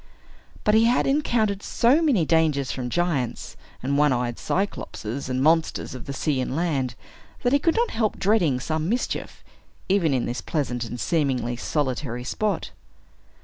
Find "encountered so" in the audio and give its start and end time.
1.05-2.01